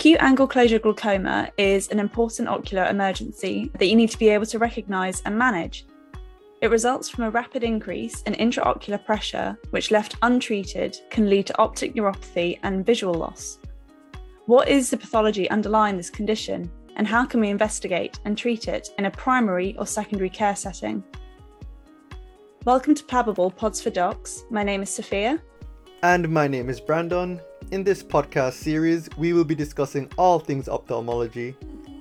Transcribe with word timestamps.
Acute 0.00 0.22
angle 0.22 0.46
closure 0.46 0.78
glaucoma 0.78 1.50
is 1.58 1.88
an 1.88 1.98
important 1.98 2.48
ocular 2.48 2.86
emergency 2.86 3.70
that 3.74 3.84
you 3.84 3.94
need 3.94 4.08
to 4.08 4.18
be 4.18 4.30
able 4.30 4.46
to 4.46 4.58
recognise 4.58 5.20
and 5.26 5.36
manage. 5.36 5.84
It 6.62 6.70
results 6.70 7.10
from 7.10 7.24
a 7.24 7.30
rapid 7.30 7.62
increase 7.62 8.22
in 8.22 8.32
intraocular 8.32 9.04
pressure, 9.04 9.58
which 9.72 9.90
left 9.90 10.16
untreated 10.22 10.96
can 11.10 11.28
lead 11.28 11.48
to 11.48 11.58
optic 11.58 11.94
neuropathy 11.94 12.58
and 12.62 12.86
visual 12.86 13.12
loss. 13.12 13.58
What 14.46 14.70
is 14.70 14.88
the 14.88 14.96
pathology 14.96 15.50
underlying 15.50 15.98
this 15.98 16.08
condition, 16.08 16.70
and 16.96 17.06
how 17.06 17.26
can 17.26 17.40
we 17.40 17.50
investigate 17.50 18.20
and 18.24 18.38
treat 18.38 18.68
it 18.68 18.88
in 18.96 19.04
a 19.04 19.10
primary 19.10 19.76
or 19.76 19.84
secondary 19.84 20.30
care 20.30 20.56
setting? 20.56 21.04
Welcome 22.64 22.94
to 22.94 23.04
Plabable 23.04 23.54
Pods 23.54 23.82
for 23.82 23.90
Docs. 23.90 24.44
My 24.48 24.62
name 24.62 24.80
is 24.80 24.88
Sophia. 24.88 25.42
And 26.02 26.30
my 26.30 26.48
name 26.48 26.70
is 26.70 26.80
Brandon. 26.80 27.42
In 27.72 27.84
this 27.84 28.02
podcast 28.02 28.54
series, 28.54 29.10
we 29.18 29.34
will 29.34 29.44
be 29.44 29.54
discussing 29.54 30.10
all 30.16 30.38
things 30.38 30.66
ophthalmology. 30.66 31.54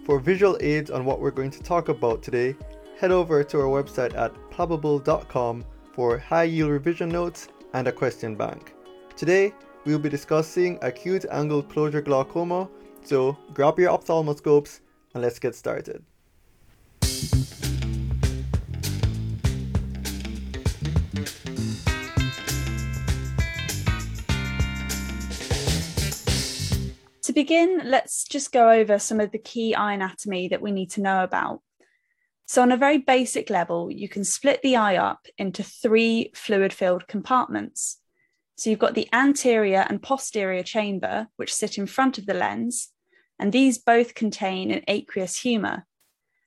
For 0.05 0.19
visual 0.19 0.57
aids 0.61 0.89
on 0.89 1.03
what 1.03 1.19
we're 1.19 1.31
going 1.31 1.51
to 1.51 1.61
talk 1.61 1.89
about 1.89 2.23
today, 2.23 2.55
head 2.97 3.11
over 3.11 3.43
to 3.43 3.59
our 3.59 3.83
website 3.83 4.15
at 4.15 4.33
plabable.com 4.51 5.65
for 5.91 6.17
high 6.17 6.43
yield 6.43 6.71
revision 6.71 7.09
notes 7.09 7.49
and 7.73 7.89
a 7.89 7.91
question 7.91 8.35
bank. 8.35 8.73
Today, 9.17 9.53
we 9.83 9.91
will 9.91 9.99
be 9.99 10.07
discussing 10.07 10.79
acute 10.81 11.25
angle 11.29 11.61
closure 11.61 12.01
glaucoma, 12.01 12.69
so 13.03 13.37
grab 13.53 13.77
your 13.77 13.91
ophthalmoscopes 13.91 14.79
and 15.13 15.21
let's 15.21 15.39
get 15.39 15.55
started. 15.55 16.05
To 27.29 27.33
begin, 27.33 27.83
let's 27.85 28.23
just 28.23 28.51
go 28.51 28.71
over 28.71 28.97
some 28.97 29.19
of 29.19 29.31
the 29.31 29.37
key 29.37 29.75
eye 29.75 29.93
anatomy 29.93 30.47
that 30.47 30.63
we 30.63 30.71
need 30.71 30.89
to 30.93 31.01
know 31.01 31.23
about. 31.23 31.61
So, 32.47 32.63
on 32.63 32.71
a 32.71 32.75
very 32.75 32.97
basic 32.97 33.51
level, 33.51 33.91
you 33.91 34.09
can 34.09 34.23
split 34.23 34.63
the 34.63 34.77
eye 34.77 34.97
up 34.97 35.27
into 35.37 35.61
three 35.61 36.31
fluid 36.33 36.73
filled 36.73 37.07
compartments. 37.07 37.99
So, 38.57 38.71
you've 38.71 38.79
got 38.79 38.95
the 38.95 39.07
anterior 39.13 39.85
and 39.87 40.01
posterior 40.01 40.63
chamber, 40.63 41.27
which 41.35 41.53
sit 41.53 41.77
in 41.77 41.85
front 41.85 42.17
of 42.17 42.25
the 42.25 42.33
lens, 42.33 42.89
and 43.37 43.51
these 43.51 43.77
both 43.77 44.15
contain 44.15 44.71
an 44.71 44.81
aqueous 44.87 45.39
humor. 45.39 45.85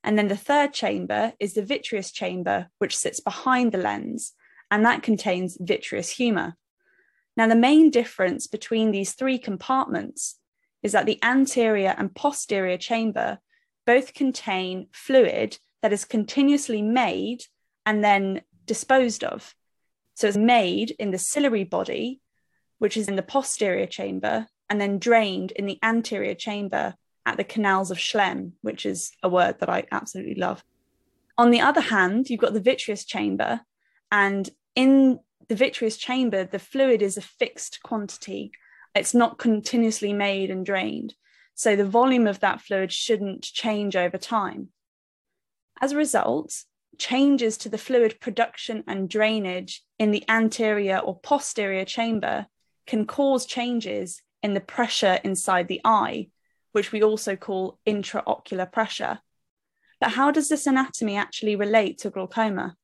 And 0.02 0.19
then 0.19 0.27
the 0.27 0.36
third 0.36 0.72
chamber 0.72 1.33
is 1.39 1.55
the 1.55 1.62
vitreous 1.62 2.11
chamber, 2.11 2.70
which 2.78 2.96
sits 2.96 3.20
behind 3.20 3.70
the 3.70 3.78
lens, 3.78 4.33
and 4.69 4.84
that 4.84 5.05
contains 5.05 5.56
vitreous 5.61 6.11
humor. 6.11 6.56
Now, 7.36 7.46
the 7.46 7.55
main 7.55 7.91
difference 7.91 8.48
between 8.48 8.91
these 8.91 9.12
three 9.12 9.39
compartments 9.39 10.41
is 10.83 10.92
that 10.92 11.06
the 11.06 11.19
anterior 11.22 11.94
and 11.97 12.14
posterior 12.14 12.77
chamber 12.77 13.38
both 13.86 14.14
contain 14.14 14.89
fluid 14.92 15.58
that 15.83 15.92
is 15.92 16.05
continuously 16.05 16.83
made 16.83 17.44
and 17.84 18.05
then 18.05 18.42
disposed 18.66 19.24
of. 19.24 19.55
So 20.14 20.28
it's 20.28 20.36
made 20.36 20.92
in 20.98 21.11
the 21.11 21.19
ciliary 21.19 21.64
body, 21.64 22.20
which 22.78 22.97
is 22.97 23.08
in 23.08 23.16
the 23.16 23.22
posterior 23.22 23.86
chamber, 23.86 24.47
and 24.69 24.80
then 24.80 24.98
drained 24.98 25.52
in 25.52 25.66
the 25.66 25.78
anterior 25.83 26.34
chamber 26.34 26.94
at 27.27 27.36
the 27.36 27.44
canals 27.44 27.91
of 27.91 27.98
Schlemm, 27.98 28.52
which 28.62 28.86
is 28.86 29.12
a 29.22 29.28
word 29.28 29.61
that 29.61 29.69
I 29.69 29.84
absolutely 29.91 30.34
love. 30.34 30.64
On 31.39 31.50
the 31.50 31.61
other 31.61 31.80
hand, 31.80 32.28
you've 32.28 32.41
got 32.41 32.52
the 32.52 32.61
vitreous 32.61 33.05
chamber, 33.05 33.61
and 34.11 34.48
in 34.74 35.20
the 35.48 35.55
vitreous 35.55 35.96
chamber, 35.96 36.44
the 36.44 36.58
fluid 36.58 37.02
is 37.02 37.17
a 37.17 37.22
fixed 37.22 37.83
quantity 37.83 38.52
it's 38.94 39.14
not 39.14 39.38
continuously 39.38 40.12
made 40.12 40.50
and 40.50 40.64
drained. 40.64 41.14
So 41.55 41.77
the 41.77 41.84
volume 41.84 42.27
of 42.27 42.40
that 42.40 42.61
fluid 42.61 42.92
shouldn't 42.92 43.42
change 43.42 43.96
over 43.96 44.18
time. 44.18 44.68
As 45.80 45.92
a 45.92 45.96
result, 45.96 46.64
changes 46.98 47.56
to 47.58 47.68
the 47.68 47.78
fluid 47.78 48.20
production 48.20 48.84
and 48.86 49.08
drainage 49.08 49.83
in 49.98 50.11
the 50.11 50.24
anterior 50.28 50.98
or 50.98 51.18
posterior 51.20 51.84
chamber 51.84 52.46
can 52.86 53.06
cause 53.06 53.46
changes 53.46 54.22
in 54.42 54.55
the 54.55 54.61
pressure 54.61 55.18
inside 55.24 55.68
the 55.68 55.80
eye, 55.84 56.28
which 56.72 56.92
we 56.92 57.02
also 57.02 57.36
call 57.36 57.78
intraocular 57.86 58.70
pressure. 58.70 59.20
But 60.00 60.11
how 60.11 60.30
does 60.30 60.48
this 60.48 60.67
anatomy 60.67 61.17
actually 61.17 61.56
relate 61.56 61.98
to 61.98 62.11
glaucoma? 62.11 62.77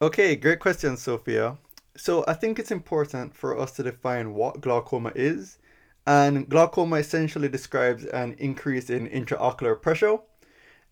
Okay, 0.00 0.34
great 0.34 0.58
question, 0.58 0.96
Sophia. 0.96 1.56
So 1.96 2.24
I 2.26 2.32
think 2.32 2.58
it's 2.58 2.70
important 2.70 3.34
for 3.34 3.58
us 3.58 3.72
to 3.72 3.82
define 3.82 4.34
what 4.34 4.60
glaucoma 4.60 5.12
is. 5.14 5.58
And 6.06 6.48
glaucoma 6.48 6.96
essentially 6.96 7.48
describes 7.48 8.04
an 8.06 8.34
increase 8.38 8.88
in 8.88 9.08
intraocular 9.08 9.80
pressure. 9.80 10.18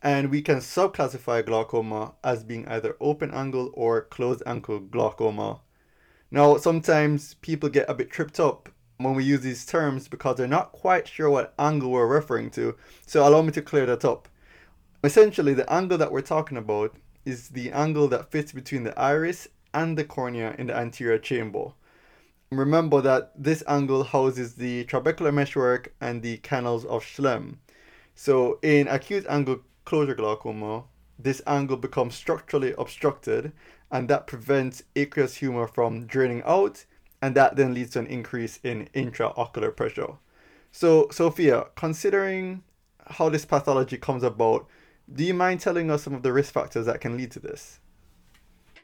And 0.02 0.30
we 0.30 0.42
can 0.42 0.58
subclassify 0.58 1.46
glaucoma 1.46 2.14
as 2.22 2.44
being 2.44 2.66
either 2.68 2.96
open 3.00 3.30
angle 3.32 3.70
or 3.74 4.02
closed 4.02 4.42
angle 4.46 4.80
glaucoma. 4.80 5.60
Now, 6.30 6.58
sometimes 6.58 7.34
people 7.34 7.68
get 7.68 7.90
a 7.90 7.94
bit 7.94 8.10
tripped 8.10 8.38
up 8.38 8.68
when 8.98 9.14
we 9.14 9.24
use 9.24 9.40
these 9.40 9.66
terms 9.66 10.06
because 10.06 10.36
they're 10.36 10.46
not 10.46 10.72
quite 10.72 11.08
sure 11.08 11.30
what 11.30 11.54
angle 11.58 11.90
we're 11.90 12.06
referring 12.06 12.50
to. 12.50 12.76
So 13.06 13.26
allow 13.26 13.42
me 13.42 13.52
to 13.52 13.62
clear 13.62 13.86
that 13.86 14.04
up. 14.04 14.28
Essentially, 15.02 15.54
the 15.54 15.70
angle 15.72 15.98
that 15.98 16.12
we're 16.12 16.20
talking 16.20 16.58
about 16.58 16.94
is 17.24 17.48
the 17.48 17.72
angle 17.72 18.06
that 18.08 18.30
fits 18.30 18.52
between 18.52 18.84
the 18.84 18.98
iris 18.98 19.48
and 19.74 19.96
the 19.96 20.04
cornea 20.04 20.54
in 20.58 20.66
the 20.66 20.76
anterior 20.76 21.18
chamber. 21.18 21.72
Remember 22.50 23.00
that 23.00 23.32
this 23.36 23.62
angle 23.68 24.04
houses 24.04 24.54
the 24.54 24.84
trabecular 24.86 25.32
meshwork 25.32 25.94
and 26.00 26.22
the 26.22 26.38
canals 26.38 26.84
of 26.84 27.04
Schlemm. 27.04 27.58
So 28.14 28.58
in 28.62 28.88
acute 28.88 29.24
angle 29.28 29.60
closure 29.84 30.14
glaucoma, 30.14 30.84
this 31.18 31.42
angle 31.46 31.76
becomes 31.76 32.14
structurally 32.14 32.74
obstructed 32.76 33.52
and 33.90 34.08
that 34.08 34.26
prevents 34.26 34.82
aqueous 34.96 35.36
humor 35.36 35.66
from 35.66 36.06
draining 36.06 36.42
out 36.44 36.84
and 37.22 37.34
that 37.34 37.56
then 37.56 37.74
leads 37.74 37.90
to 37.92 38.00
an 38.00 38.06
increase 38.06 38.58
in 38.62 38.88
intraocular 38.94 39.74
pressure. 39.76 40.14
So 40.72 41.08
Sophia, 41.10 41.66
considering 41.76 42.62
how 43.06 43.28
this 43.28 43.44
pathology 43.44 43.96
comes 43.96 44.22
about, 44.22 44.66
do 45.12 45.24
you 45.24 45.34
mind 45.34 45.60
telling 45.60 45.90
us 45.90 46.04
some 46.04 46.14
of 46.14 46.22
the 46.22 46.32
risk 46.32 46.52
factors 46.52 46.86
that 46.86 47.00
can 47.00 47.16
lead 47.16 47.32
to 47.32 47.40
this? 47.40 47.79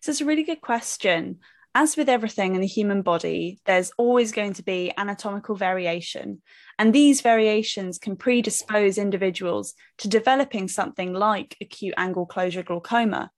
So 0.00 0.10
it's 0.10 0.20
a 0.20 0.26
really 0.26 0.42
good 0.42 0.60
question. 0.60 1.38
As 1.74 1.96
with 1.96 2.08
everything 2.08 2.54
in 2.54 2.62
the 2.62 2.66
human 2.66 3.02
body, 3.02 3.60
there's 3.66 3.92
always 3.98 4.32
going 4.32 4.54
to 4.54 4.62
be 4.62 4.92
anatomical 4.96 5.56
variation. 5.56 6.40
And 6.78 6.94
these 6.94 7.20
variations 7.20 7.98
can 7.98 8.16
predispose 8.16 8.96
individuals 8.96 9.74
to 9.98 10.08
developing 10.08 10.68
something 10.68 11.12
like 11.12 11.56
acute 11.60 11.94
angle 11.98 12.24
closure 12.24 12.62
glaucoma. 12.62 13.30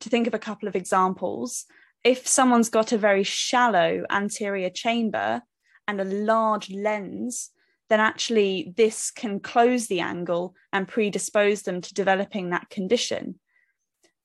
To 0.00 0.08
think 0.08 0.26
of 0.26 0.34
a 0.34 0.40
couple 0.40 0.66
of 0.68 0.74
examples, 0.74 1.66
if 2.02 2.26
someone's 2.26 2.68
got 2.68 2.92
a 2.92 2.98
very 2.98 3.22
shallow 3.22 4.04
anterior 4.10 4.70
chamber 4.70 5.42
and 5.86 6.00
a 6.00 6.04
large 6.04 6.70
lens, 6.70 7.50
then 7.88 8.00
actually 8.00 8.72
this 8.76 9.10
can 9.10 9.40
close 9.40 9.86
the 9.86 10.00
angle 10.00 10.54
and 10.72 10.88
predispose 10.88 11.62
them 11.62 11.80
to 11.80 11.94
developing 11.94 12.50
that 12.50 12.70
condition. 12.70 13.38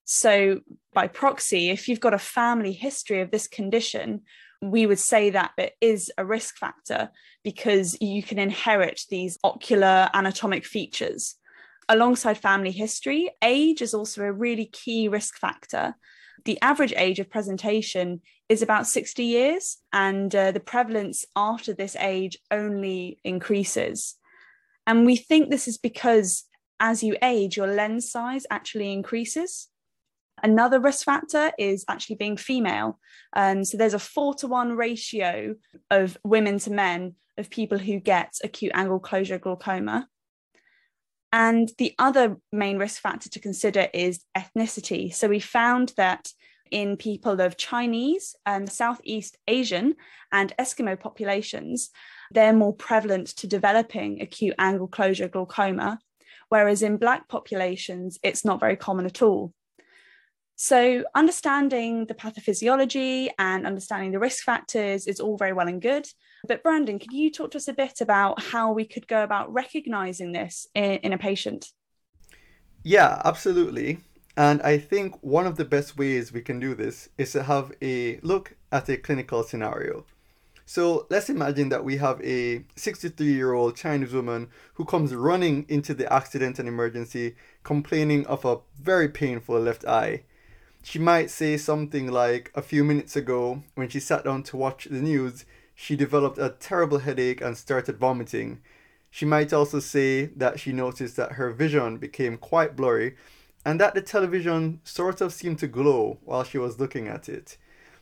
So, 0.05 0.61
by 0.93 1.07
proxy, 1.07 1.69
if 1.69 1.87
you've 1.87 1.99
got 1.99 2.13
a 2.13 2.19
family 2.19 2.73
history 2.73 3.21
of 3.21 3.31
this 3.31 3.47
condition, 3.47 4.21
we 4.61 4.85
would 4.85 4.99
say 4.99 5.29
that 5.29 5.51
it 5.57 5.73
is 5.81 6.11
a 6.17 6.25
risk 6.25 6.57
factor 6.57 7.11
because 7.43 7.97
you 8.01 8.23
can 8.23 8.39
inherit 8.39 9.01
these 9.09 9.37
ocular 9.43 10.09
anatomic 10.13 10.65
features. 10.65 11.35
Alongside 11.89 12.37
family 12.37 12.71
history, 12.71 13.29
age 13.41 13.81
is 13.81 13.93
also 13.93 14.23
a 14.23 14.31
really 14.31 14.65
key 14.65 15.09
risk 15.09 15.37
factor. 15.37 15.95
The 16.45 16.61
average 16.61 16.93
age 16.95 17.19
of 17.19 17.29
presentation 17.29 18.21
is 18.49 18.61
about 18.61 18.87
60 18.87 19.23
years, 19.23 19.77
and 19.91 20.33
uh, 20.35 20.51
the 20.51 20.59
prevalence 20.59 21.25
after 21.35 21.73
this 21.73 21.95
age 21.97 22.37
only 22.51 23.19
increases. 23.23 24.15
And 24.85 25.05
we 25.05 25.15
think 25.15 25.49
this 25.49 25.67
is 25.67 25.77
because 25.77 26.43
as 26.79 27.03
you 27.03 27.15
age, 27.21 27.57
your 27.57 27.67
lens 27.67 28.11
size 28.11 28.45
actually 28.49 28.91
increases. 28.91 29.69
Another 30.43 30.79
risk 30.79 31.05
factor 31.05 31.51
is 31.57 31.85
actually 31.87 32.17
being 32.17 32.35
female. 32.35 32.99
Um, 33.33 33.63
so 33.63 33.77
there's 33.77 33.93
a 33.93 33.99
four 33.99 34.35
to 34.35 34.47
one 34.47 34.75
ratio 34.75 35.55
of 35.89 36.17
women 36.25 36.59
to 36.59 36.71
men 36.71 37.15
of 37.37 37.49
people 37.49 37.77
who 37.77 37.99
get 37.99 38.33
acute 38.43 38.73
angle 38.75 38.99
closure 38.99 39.39
glaucoma. 39.39 40.07
And 41.31 41.71
the 41.79 41.95
other 41.97 42.37
main 42.51 42.77
risk 42.77 43.01
factor 43.01 43.29
to 43.29 43.39
consider 43.39 43.87
is 43.93 44.23
ethnicity. 44.37 45.13
So 45.13 45.27
we 45.27 45.39
found 45.39 45.93
that 45.97 46.27
in 46.69 46.97
people 46.97 47.39
of 47.39 47.57
Chinese 47.57 48.35
and 48.45 48.69
Southeast 48.69 49.37
Asian 49.47 49.95
and 50.31 50.53
Eskimo 50.59 50.99
populations, 50.99 51.89
they're 52.31 52.53
more 52.53 52.73
prevalent 52.75 53.27
to 53.37 53.47
developing 53.47 54.21
acute 54.21 54.55
angle 54.59 54.87
closure 54.87 55.27
glaucoma, 55.27 55.99
whereas 56.49 56.81
in 56.81 56.97
Black 56.97 57.27
populations, 57.29 58.19
it's 58.23 58.43
not 58.43 58.59
very 58.59 58.75
common 58.75 59.05
at 59.05 59.21
all. 59.21 59.53
So, 60.55 61.03
understanding 61.15 62.05
the 62.05 62.13
pathophysiology 62.13 63.29
and 63.39 63.65
understanding 63.65 64.11
the 64.11 64.19
risk 64.19 64.43
factors 64.43 65.07
is 65.07 65.19
all 65.19 65.37
very 65.37 65.53
well 65.53 65.67
and 65.67 65.81
good. 65.81 66.07
But, 66.47 66.61
Brandon, 66.61 66.99
can 66.99 67.13
you 67.15 67.31
talk 67.31 67.51
to 67.51 67.57
us 67.57 67.67
a 67.67 67.73
bit 67.73 68.01
about 68.01 68.41
how 68.41 68.71
we 68.71 68.85
could 68.85 69.07
go 69.07 69.23
about 69.23 69.51
recognizing 69.51 70.31
this 70.31 70.67
in, 70.75 70.97
in 70.97 71.13
a 71.13 71.17
patient? 71.17 71.67
Yeah, 72.83 73.21
absolutely. 73.25 73.99
And 74.35 74.61
I 74.61 74.77
think 74.77 75.15
one 75.21 75.45
of 75.47 75.57
the 75.57 75.65
best 75.65 75.97
ways 75.97 76.33
we 76.33 76.41
can 76.41 76.59
do 76.59 76.75
this 76.75 77.09
is 77.17 77.31
to 77.33 77.43
have 77.43 77.71
a 77.81 78.19
look 78.21 78.55
at 78.71 78.89
a 78.89 78.97
clinical 78.97 79.43
scenario. 79.43 80.05
So 80.65 81.07
let's 81.09 81.29
imagine 81.29 81.69
that 81.69 81.83
we 81.83 81.97
have 81.97 82.21
a 82.21 82.63
63 82.75 83.25
year 83.25 83.53
old 83.53 83.75
Chinese 83.75 84.13
woman 84.13 84.49
who 84.73 84.85
comes 84.85 85.13
running 85.13 85.65
into 85.67 85.93
the 85.93 86.11
accident 86.11 86.57
and 86.57 86.67
emergency 86.67 87.35
complaining 87.63 88.25
of 88.27 88.45
a 88.45 88.59
very 88.81 89.09
painful 89.09 89.59
left 89.59 89.85
eye. 89.85 90.23
She 90.85 90.99
might 90.99 91.31
say 91.31 91.55
something 91.55 92.11
like, 92.11 92.51
A 92.55 92.61
few 92.61 92.83
minutes 92.83 93.15
ago, 93.15 93.63
when 93.73 93.87
she 93.87 94.01
sat 94.01 94.25
down 94.25 94.43
to 94.43 94.57
watch 94.57 94.85
the 94.91 95.01
news, 95.01 95.45
she 95.73 95.95
developed 95.95 96.37
a 96.37 96.55
terrible 96.59 96.99
headache 96.99 97.39
and 97.41 97.57
started 97.57 97.97
vomiting. 97.97 98.59
She 99.09 99.25
might 99.25 99.53
also 99.53 99.79
say 99.79 100.25
that 100.25 100.59
she 100.59 100.73
noticed 100.73 101.15
that 101.15 101.33
her 101.33 101.51
vision 101.51 101.97
became 101.97 102.37
quite 102.37 102.75
blurry 102.75 103.15
and 103.65 103.79
that 103.79 103.93
the 103.93 104.01
television 104.01 104.81
sort 104.83 105.21
of 105.21 105.31
seemed 105.31 105.59
to 105.59 105.67
glow 105.67 106.19
while 106.25 106.43
she 106.43 106.57
was 106.57 106.79
looking 106.79 107.07
at 107.07 107.29
it. 107.29 107.57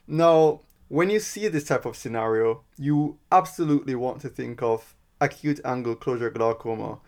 Now, 0.08 0.62
when 0.88 1.12
you 1.12 1.20
see 1.20 1.48
this 1.48 1.66
type 1.66 1.86
of 1.86 1.96
scenario, 1.96 2.64
you 2.78 3.20
absolutely 3.32 3.94
want 3.94 4.22
to 4.22 4.30
think 4.30 4.64
of 4.64 4.96
acute 5.22 5.60
angle 5.64 5.96
closure 5.96 6.32
glaucoma. 6.32 7.00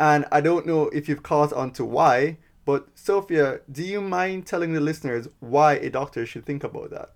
And 0.00 0.26
I 0.32 0.40
don't 0.40 0.66
know 0.66 0.88
if 0.88 1.08
you've 1.08 1.22
caught 1.22 1.52
on 1.52 1.70
to 1.74 1.84
why, 1.84 2.38
but 2.64 2.88
Sophia, 2.94 3.60
do 3.70 3.82
you 3.82 4.00
mind 4.00 4.46
telling 4.46 4.72
the 4.72 4.80
listeners 4.80 5.28
why 5.40 5.74
a 5.74 5.90
doctor 5.90 6.24
should 6.26 6.46
think 6.46 6.64
about 6.64 6.90
that? 6.90 7.10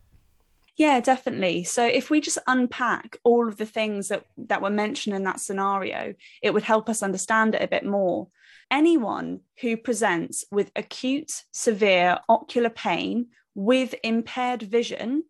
Yeah, 0.76 1.00
definitely. 1.00 1.64
So 1.64 1.86
if 1.86 2.10
we 2.10 2.20
just 2.20 2.38
unpack 2.46 3.16
all 3.24 3.48
of 3.48 3.56
the 3.56 3.64
things 3.64 4.08
that, 4.08 4.26
that 4.36 4.60
were 4.60 4.70
mentioned 4.70 5.16
in 5.16 5.24
that 5.24 5.40
scenario, 5.40 6.14
it 6.42 6.52
would 6.52 6.64
help 6.64 6.88
us 6.88 7.02
understand 7.02 7.54
it 7.54 7.62
a 7.62 7.68
bit 7.68 7.84
more. 7.84 8.28
Anyone 8.70 9.40
who 9.60 9.76
presents 9.76 10.44
with 10.50 10.70
acute, 10.76 11.44
severe 11.52 12.18
ocular 12.28 12.68
pain 12.68 13.28
with 13.54 13.94
impaired 14.02 14.62
vision 14.62 15.22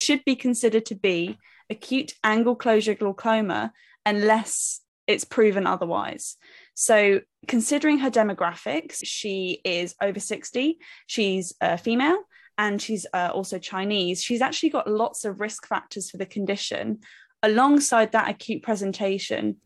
should 0.00 0.24
be 0.24 0.36
considered 0.36 0.86
to 0.86 0.94
be 0.94 1.38
acute 1.70 2.12
angle 2.22 2.54
closure 2.54 2.94
glaucoma 2.94 3.72
unless 4.06 4.80
it's 5.08 5.24
proven 5.24 5.66
otherwise. 5.66 6.36
So, 6.80 7.22
considering 7.48 7.98
her 7.98 8.10
demographics, 8.10 9.00
she 9.02 9.60
is 9.64 9.96
over 10.00 10.20
60, 10.20 10.78
she's 11.08 11.52
a 11.60 11.76
female, 11.76 12.18
and 12.56 12.80
she's 12.80 13.04
uh, 13.12 13.30
also 13.34 13.58
Chinese. 13.58 14.22
She's 14.22 14.40
actually 14.40 14.68
got 14.68 14.88
lots 14.88 15.24
of 15.24 15.40
risk 15.40 15.66
factors 15.66 16.08
for 16.08 16.18
the 16.18 16.24
condition. 16.24 17.00
Alongside 17.42 18.12
that 18.12 18.30
acute 18.30 18.62
presentation, 18.62 19.56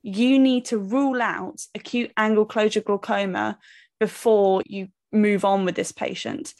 you 0.00 0.38
need 0.38 0.64
to 0.66 0.78
rule 0.78 1.20
out 1.20 1.60
acute 1.74 2.10
angle 2.16 2.46
closure 2.46 2.80
glaucoma 2.80 3.58
before 4.00 4.62
you 4.64 4.88
move 5.12 5.44
on 5.44 5.66
with 5.66 5.74
this 5.74 5.92
patient. 5.92 6.54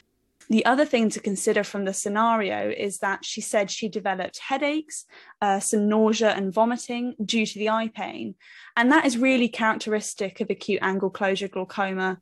The 0.52 0.66
other 0.66 0.84
thing 0.84 1.08
to 1.08 1.18
consider 1.18 1.64
from 1.64 1.86
the 1.86 1.94
scenario 1.94 2.68
is 2.68 2.98
that 2.98 3.24
she 3.24 3.40
said 3.40 3.70
she 3.70 3.88
developed 3.88 4.38
headaches, 4.38 5.06
uh, 5.40 5.60
some 5.60 5.88
nausea 5.88 6.32
and 6.32 6.52
vomiting 6.52 7.14
due 7.24 7.46
to 7.46 7.58
the 7.58 7.70
eye 7.70 7.88
pain. 7.88 8.34
And 8.76 8.92
that 8.92 9.06
is 9.06 9.16
really 9.16 9.48
characteristic 9.48 10.42
of 10.42 10.50
acute 10.50 10.80
angle 10.82 11.08
closure 11.08 11.48
glaucoma. 11.48 12.18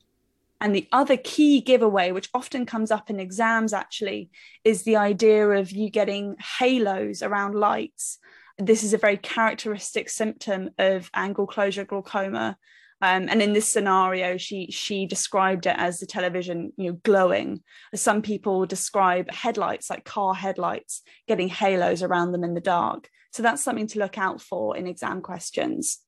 And 0.60 0.72
the 0.72 0.86
other 0.92 1.16
key 1.16 1.60
giveaway, 1.60 2.12
which 2.12 2.30
often 2.32 2.66
comes 2.66 2.92
up 2.92 3.10
in 3.10 3.18
exams 3.18 3.72
actually, 3.72 4.30
is 4.62 4.84
the 4.84 4.94
idea 4.94 5.48
of 5.48 5.72
you 5.72 5.90
getting 5.90 6.36
halos 6.38 7.24
around 7.24 7.56
lights. 7.56 8.20
This 8.58 8.84
is 8.84 8.94
a 8.94 8.98
very 8.98 9.16
characteristic 9.16 10.08
symptom 10.08 10.70
of 10.78 11.10
angle 11.14 11.48
closure 11.48 11.84
glaucoma. 11.84 12.58
Um, 13.02 13.28
and 13.30 13.40
in 13.40 13.54
this 13.54 13.70
scenario, 13.72 14.36
she 14.36 14.68
she 14.70 15.06
described 15.06 15.66
it 15.66 15.76
as 15.78 16.00
the 16.00 16.06
television, 16.06 16.72
you 16.76 16.90
know, 16.90 16.98
glowing. 17.02 17.60
Some 17.94 18.20
people 18.20 18.66
describe 18.66 19.30
headlights 19.32 19.88
like 19.88 20.04
car 20.04 20.34
headlights 20.34 21.02
getting 21.26 21.48
halos 21.48 22.02
around 22.02 22.32
them 22.32 22.44
in 22.44 22.54
the 22.54 22.60
dark. 22.60 23.08
So 23.32 23.42
that's 23.42 23.62
something 23.62 23.86
to 23.88 23.98
look 23.98 24.18
out 24.18 24.40
for 24.40 24.76
in 24.76 24.86
exam 24.86 25.22
questions. 25.22 26.00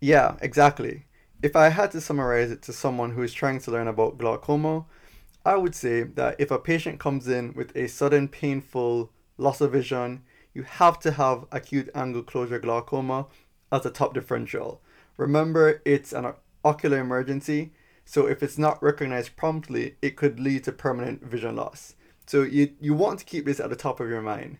Yeah, 0.00 0.36
exactly. 0.40 1.06
If 1.42 1.56
I 1.56 1.68
had 1.68 1.90
to 1.90 2.00
summarize 2.00 2.50
it 2.50 2.62
to 2.62 2.72
someone 2.72 3.10
who 3.10 3.22
is 3.22 3.34
trying 3.34 3.60
to 3.60 3.70
learn 3.70 3.88
about 3.88 4.16
glaucoma, 4.16 4.86
I 5.44 5.56
would 5.56 5.74
say 5.74 6.04
that 6.04 6.36
if 6.38 6.50
a 6.50 6.58
patient 6.58 7.00
comes 7.00 7.28
in 7.28 7.52
with 7.54 7.76
a 7.76 7.86
sudden 7.86 8.28
painful 8.28 9.12
loss 9.36 9.60
of 9.60 9.72
vision, 9.72 10.22
you 10.54 10.62
have 10.62 10.98
to 11.00 11.10
have 11.12 11.44
acute 11.52 11.90
angle 11.94 12.22
closure 12.22 12.58
glaucoma 12.58 13.26
as 13.70 13.84
a 13.84 13.90
top 13.90 14.14
differential. 14.14 14.80
Remember, 15.16 15.80
it's 15.84 16.12
an 16.12 16.32
ocular 16.64 16.98
emergency, 16.98 17.72
so 18.04 18.26
if 18.26 18.42
it's 18.42 18.58
not 18.58 18.82
recognized 18.82 19.36
promptly, 19.36 19.96
it 20.02 20.16
could 20.16 20.40
lead 20.40 20.64
to 20.64 20.72
permanent 20.72 21.24
vision 21.24 21.56
loss. 21.56 21.94
So 22.26 22.42
you, 22.42 22.72
you 22.80 22.94
want 22.94 23.18
to 23.20 23.24
keep 23.24 23.44
this 23.44 23.60
at 23.60 23.70
the 23.70 23.76
top 23.76 24.00
of 24.00 24.08
your 24.08 24.22
mind. 24.22 24.58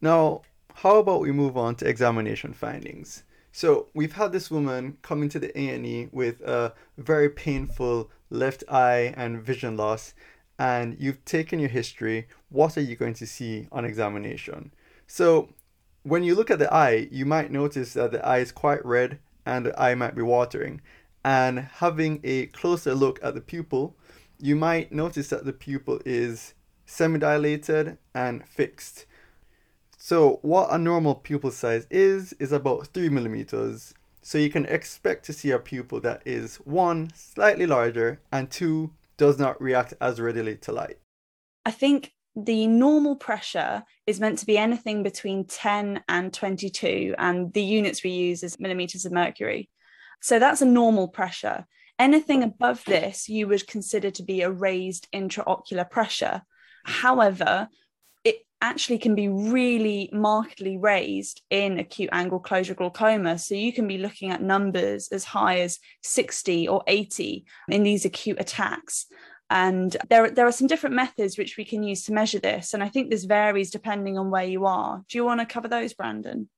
Now, 0.00 0.42
how 0.74 0.96
about 0.96 1.20
we 1.20 1.32
move 1.32 1.56
on 1.56 1.74
to 1.76 1.88
examination 1.88 2.52
findings? 2.52 3.24
So 3.50 3.88
we've 3.94 4.12
had 4.12 4.32
this 4.32 4.50
woman 4.50 4.98
come 5.02 5.22
into 5.22 5.38
the 5.38 5.58
A&E 5.58 6.08
with 6.12 6.40
a 6.42 6.74
very 6.96 7.28
painful 7.28 8.10
left 8.30 8.62
eye 8.68 9.14
and 9.16 9.42
vision 9.42 9.76
loss, 9.76 10.14
and 10.58 10.96
you've 11.00 11.24
taken 11.24 11.58
your 11.58 11.68
history. 11.68 12.28
What 12.50 12.76
are 12.76 12.82
you 12.82 12.94
going 12.94 13.14
to 13.14 13.26
see 13.26 13.68
on 13.72 13.84
examination? 13.84 14.72
So 15.06 15.48
when 16.02 16.22
you 16.22 16.34
look 16.34 16.50
at 16.50 16.58
the 16.58 16.72
eye, 16.72 17.08
you 17.10 17.26
might 17.26 17.50
notice 17.50 17.94
that 17.94 18.12
the 18.12 18.24
eye 18.24 18.38
is 18.38 18.52
quite 18.52 18.84
red 18.84 19.18
and 19.48 19.64
the 19.64 19.80
eye 19.80 19.94
might 19.94 20.14
be 20.14 20.22
watering. 20.22 20.82
And 21.24 21.58
having 21.58 22.20
a 22.22 22.46
closer 22.46 22.94
look 22.94 23.18
at 23.22 23.34
the 23.34 23.40
pupil, 23.40 23.96
you 24.38 24.54
might 24.54 24.92
notice 24.92 25.28
that 25.28 25.46
the 25.46 25.54
pupil 25.54 26.00
is 26.04 26.54
semi-dilated 26.84 27.96
and 28.14 28.46
fixed. 28.46 29.06
So 29.96 30.38
what 30.42 30.68
a 30.70 30.78
normal 30.78 31.14
pupil 31.14 31.50
size 31.50 31.86
is, 31.90 32.34
is 32.34 32.52
about 32.52 32.88
3 32.88 33.08
millimeters. 33.08 33.94
So 34.20 34.36
you 34.36 34.50
can 34.50 34.66
expect 34.66 35.24
to 35.24 35.32
see 35.32 35.50
a 35.50 35.58
pupil 35.58 36.00
that 36.00 36.22
is 36.26 36.56
one, 36.56 37.10
slightly 37.14 37.66
larger, 37.66 38.20
and 38.30 38.50
two, 38.50 38.92
does 39.16 39.38
not 39.38 39.60
react 39.60 39.94
as 40.00 40.20
readily 40.20 40.56
to 40.56 40.72
light. 40.72 40.98
I 41.64 41.70
think 41.70 42.12
the 42.44 42.68
normal 42.68 43.16
pressure 43.16 43.82
is 44.06 44.20
meant 44.20 44.38
to 44.38 44.46
be 44.46 44.56
anything 44.56 45.02
between 45.02 45.44
10 45.44 46.04
and 46.08 46.32
22, 46.32 47.14
and 47.18 47.52
the 47.52 47.62
units 47.62 48.04
we 48.04 48.10
use 48.10 48.44
is 48.44 48.60
millimeters 48.60 49.04
of 49.04 49.12
mercury. 49.12 49.68
So 50.22 50.38
that's 50.38 50.62
a 50.62 50.66
normal 50.66 51.08
pressure. 51.08 51.66
Anything 51.98 52.44
above 52.44 52.84
this, 52.84 53.28
you 53.28 53.48
would 53.48 53.66
consider 53.66 54.12
to 54.12 54.22
be 54.22 54.42
a 54.42 54.50
raised 54.50 55.08
intraocular 55.12 55.90
pressure. 55.90 56.42
However, 56.84 57.68
it 58.22 58.36
actually 58.60 58.98
can 58.98 59.16
be 59.16 59.28
really 59.28 60.08
markedly 60.12 60.78
raised 60.78 61.42
in 61.50 61.80
acute 61.80 62.10
angle 62.12 62.38
closure 62.38 62.74
glaucoma. 62.74 63.36
So 63.38 63.56
you 63.56 63.72
can 63.72 63.88
be 63.88 63.98
looking 63.98 64.30
at 64.30 64.42
numbers 64.42 65.08
as 65.10 65.24
high 65.24 65.60
as 65.60 65.80
60 66.04 66.68
or 66.68 66.84
80 66.86 67.44
in 67.68 67.82
these 67.82 68.04
acute 68.04 68.40
attacks. 68.40 69.06
And 69.50 69.96
there, 70.10 70.30
there 70.30 70.46
are 70.46 70.52
some 70.52 70.66
different 70.66 70.94
methods 70.94 71.38
which 71.38 71.56
we 71.56 71.64
can 71.64 71.82
use 71.82 72.04
to 72.04 72.12
measure 72.12 72.38
this. 72.38 72.74
And 72.74 72.82
I 72.82 72.88
think 72.88 73.10
this 73.10 73.24
varies 73.24 73.70
depending 73.70 74.18
on 74.18 74.30
where 74.30 74.44
you 74.44 74.66
are. 74.66 75.04
Do 75.08 75.18
you 75.18 75.24
want 75.24 75.40
to 75.40 75.46
cover 75.46 75.68
those, 75.68 75.94
Brandon? 75.94 76.48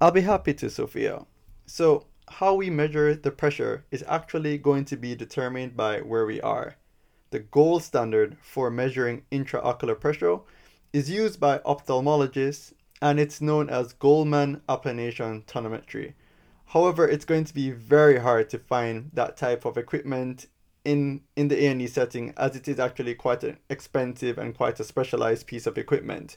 I'll 0.00 0.10
be 0.10 0.22
happy 0.22 0.54
to, 0.54 0.70
Sophia. 0.70 1.26
So, 1.66 2.06
how 2.28 2.54
we 2.54 2.70
measure 2.70 3.14
the 3.14 3.30
pressure 3.30 3.84
is 3.90 4.04
actually 4.08 4.58
going 4.58 4.84
to 4.86 4.96
be 4.96 5.14
determined 5.14 5.76
by 5.76 6.00
where 6.00 6.26
we 6.26 6.40
are. 6.40 6.76
The 7.30 7.40
gold 7.40 7.82
standard 7.82 8.36
for 8.40 8.70
measuring 8.70 9.22
intraocular 9.30 9.98
pressure 9.98 10.38
is 10.92 11.10
used 11.10 11.38
by 11.38 11.58
ophthalmologists 11.58 12.72
and 13.02 13.18
it's 13.18 13.40
known 13.40 13.70
as 13.70 13.94
Goldmann 13.94 14.60
applanation 14.68 15.44
tonometry. 15.44 16.14
However, 16.66 17.08
it's 17.08 17.24
going 17.24 17.44
to 17.44 17.54
be 17.54 17.70
very 17.70 18.18
hard 18.18 18.50
to 18.50 18.58
find 18.58 19.10
that 19.14 19.36
type 19.36 19.64
of 19.64 19.78
equipment 19.78 20.46
in 20.84 21.22
in 21.36 21.48
the 21.48 21.66
A&E 21.66 21.86
setting 21.86 22.32
as 22.36 22.56
it 22.56 22.68
is 22.68 22.78
actually 22.78 23.14
quite 23.14 23.44
an 23.44 23.58
expensive 23.68 24.38
and 24.38 24.56
quite 24.56 24.80
a 24.80 24.84
specialized 24.84 25.46
piece 25.46 25.66
of 25.66 25.76
equipment. 25.78 26.36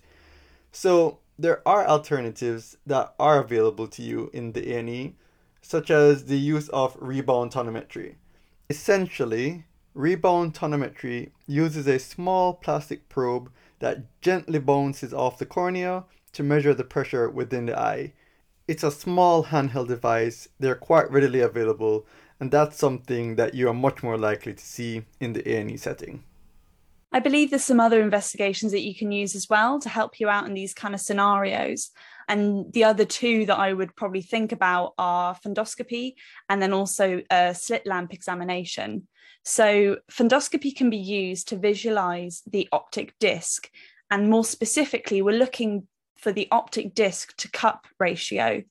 So 0.72 1.20
there 1.38 1.68
are 1.68 1.88
alternatives 1.88 2.78
that 2.86 3.14
are 3.20 3.40
available 3.40 3.88
to 3.88 4.02
you 4.02 4.30
in 4.34 4.52
the 4.54 4.74
A&E 4.74 5.16
such 5.62 5.90
as 5.90 6.26
the 6.26 6.38
use 6.38 6.68
of 6.70 6.98
rebound 7.00 7.52
tonometry. 7.52 8.16
Essentially, 8.70 9.66
rebound 9.94 10.54
tonometry 10.54 11.32
uses 11.48 11.88
a 11.88 11.98
small 12.00 12.54
plastic 12.54 13.08
probe 13.08 13.50
that 13.80 14.22
gently 14.22 14.60
bounces 14.60 15.14
off 15.14 15.38
the 15.38 15.46
cornea 15.46 16.04
to 16.34 16.44
measure 16.44 16.74
the 16.74 16.84
pressure 16.84 17.30
within 17.30 17.66
the 17.68 17.80
eye. 17.80 18.14
It's 18.68 18.84
a 18.84 18.92
small 18.92 19.46
handheld 19.46 19.88
device, 19.88 20.48
they're 20.60 20.76
quite 20.76 21.12
readily 21.12 21.40
available, 21.40 22.06
and 22.44 22.52
that's 22.52 22.78
something 22.78 23.38
that 23.38 23.54
you 23.54 23.70
are 23.70 23.74
much 23.74 24.04
more 24.04 24.18
likely 24.18 24.54
to 24.54 24.66
see 24.66 25.04
in 25.22 25.32
the 25.32 25.50
A&E 25.50 25.78
setting. 25.78 26.26
I 27.14 27.20
believe 27.20 27.50
there's 27.50 27.64
some 27.64 27.80
other 27.80 28.02
investigations 28.02 28.74
that 28.74 28.82
you 28.82 28.94
can 28.94 29.14
use 29.14 29.34
as 29.34 29.48
well 29.50 29.80
to 29.80 29.88
help 29.88 30.20
you 30.20 30.28
out 30.28 30.46
in 30.46 30.54
these 30.54 30.74
kind 30.74 30.94
of 30.94 31.00
scenarios. 31.00 31.92
And 32.28 32.66
the 32.74 32.84
other 32.84 33.06
two 33.06 33.46
that 33.46 33.58
I 33.58 33.72
would 33.72 33.96
probably 33.96 34.24
think 34.24 34.52
about 34.52 34.92
are 34.98 35.36
fundoscopy 35.36 36.16
and 36.50 36.62
then 36.62 36.74
also 36.74 37.22
a 37.32 37.56
slit 37.56 37.88
lamp 37.88 38.14
examination. 38.14 39.08
So, 39.46 40.00
fundoscopy 40.12 40.76
can 40.76 40.90
be 40.90 40.98
used 40.98 41.48
to 41.48 41.56
visualize 41.56 42.42
the 42.46 42.68
optic 42.74 43.14
disc. 43.22 43.70
And 44.12 44.30
more 44.30 44.44
specifically, 44.44 45.22
we're 45.22 45.40
looking 45.40 45.88
for 46.18 46.34
the 46.34 46.50
optic 46.52 46.94
disc 46.94 47.38
to 47.38 47.50
cup 47.50 47.88
ratio. 48.02 48.64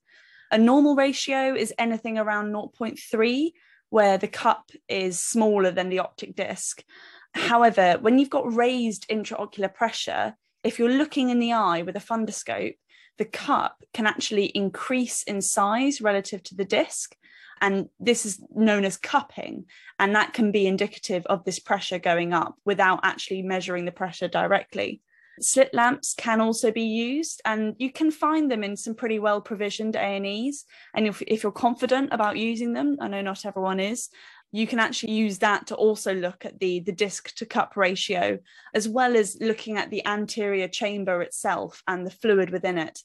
A 0.52 0.59
normal 0.59 0.94
ratio 0.94 1.54
is 1.54 1.73
anything 1.78 2.18
around 2.18 2.52
0.3, 2.52 3.52
where 3.88 4.18
the 4.18 4.28
cup 4.28 4.71
is 4.87 5.18
smaller 5.18 5.71
than 5.71 5.88
the 5.88 6.00
optic 6.00 6.37
disc. 6.37 6.85
However, 7.32 7.97
when 7.99 8.18
you've 8.18 8.28
got 8.28 8.54
raised 8.54 9.09
intraocular 9.09 9.73
pressure, 9.73 10.35
if 10.62 10.78
you're 10.78 10.90
looking 10.90 11.30
in 11.30 11.38
the 11.38 11.54
eye 11.54 11.80
with 11.80 11.97
a 11.97 12.00
fundoscope, 12.00 12.75
the 13.16 13.25
cup 13.25 13.82
can 13.94 14.06
actually 14.06 14.47
increase 14.47 15.23
in 15.23 15.40
size 15.40 16.02
relative 16.02 16.42
to 16.42 16.54
the 16.54 16.66
disc. 16.66 17.16
And 17.62 17.88
this 17.99 18.26
is 18.26 18.42
known 18.54 18.85
as 18.85 18.99
cupping. 18.99 19.64
And 19.99 20.14
that 20.14 20.35
can 20.35 20.52
be 20.52 20.66
indicative 20.66 21.25
of 21.26 21.44
this 21.44 21.59
pressure 21.59 21.99
going 21.99 22.35
up 22.35 22.56
without 22.66 23.00
actually 23.04 23.40
measuring 23.40 23.87
the 23.87 23.92
pressure 23.92 24.28
directly. 24.28 25.00
Slit 25.40 25.72
lamps 25.72 26.14
can 26.14 26.40
also 26.40 26.70
be 26.70 26.82
used, 26.82 27.40
and 27.44 27.74
you 27.78 27.90
can 27.90 28.10
find 28.10 28.50
them 28.50 28.62
in 28.62 28.76
some 28.76 28.94
pretty 28.94 29.18
well 29.18 29.40
provisioned 29.40 29.96
A&Es. 29.96 30.64
And 30.94 31.06
if, 31.06 31.22
if 31.22 31.42
you're 31.42 31.52
confident 31.52 32.10
about 32.12 32.36
using 32.36 32.72
them, 32.72 32.96
I 33.00 33.08
know 33.08 33.22
not 33.22 33.46
everyone 33.46 33.80
is, 33.80 34.08
you 34.52 34.66
can 34.66 34.78
actually 34.78 35.14
use 35.14 35.38
that 35.38 35.66
to 35.68 35.74
also 35.74 36.14
look 36.14 36.44
at 36.44 36.60
the, 36.60 36.80
the 36.80 36.92
disc 36.92 37.34
to 37.36 37.46
cup 37.46 37.76
ratio, 37.76 38.38
as 38.74 38.88
well 38.88 39.16
as 39.16 39.38
looking 39.40 39.78
at 39.78 39.90
the 39.90 40.04
anterior 40.06 40.68
chamber 40.68 41.22
itself 41.22 41.82
and 41.88 42.06
the 42.06 42.10
fluid 42.10 42.50
within 42.50 42.76
it 42.76 43.00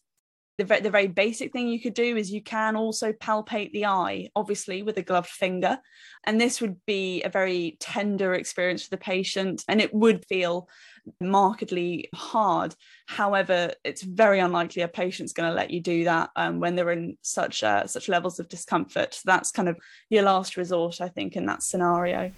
the, 0.57 0.63
the 0.63 0.89
very 0.89 1.07
basic 1.07 1.53
thing 1.53 1.67
you 1.67 1.79
could 1.79 1.93
do 1.93 2.17
is 2.17 2.31
you 2.31 2.41
can 2.41 2.75
also 2.75 3.13
palpate 3.13 3.71
the 3.71 3.85
eye, 3.85 4.29
obviously 4.35 4.81
with 4.81 4.97
a 4.97 5.03
gloved 5.03 5.29
finger. 5.29 5.79
And 6.23 6.41
this 6.41 6.59
would 6.61 6.83
be 6.85 7.21
a 7.21 7.29
very 7.29 7.77
tender 7.79 8.33
experience 8.33 8.83
for 8.83 8.89
the 8.89 8.97
patient 8.97 9.63
and 9.67 9.79
it 9.79 9.93
would 9.93 10.25
feel 10.25 10.67
markedly 11.21 12.09
hard. 12.13 12.75
However, 13.05 13.71
it's 13.83 14.01
very 14.01 14.39
unlikely 14.39 14.81
a 14.81 14.87
patient's 14.87 15.33
going 15.33 15.49
to 15.49 15.55
let 15.55 15.69
you 15.71 15.79
do 15.79 16.05
that 16.05 16.31
um, 16.35 16.59
when 16.59 16.75
they're 16.75 16.91
in 16.91 17.17
such 17.21 17.63
uh, 17.63 17.85
such 17.85 18.09
levels 18.09 18.39
of 18.39 18.49
discomfort. 18.49 19.13
So 19.13 19.21
that's 19.25 19.51
kind 19.51 19.69
of 19.69 19.77
your 20.09 20.23
last 20.23 20.57
resort, 20.57 21.01
I 21.01 21.07
think, 21.07 21.35
in 21.35 21.45
that 21.45 21.63
scenario. 21.63 22.31